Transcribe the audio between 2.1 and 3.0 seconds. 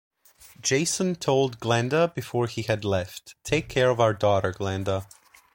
before he had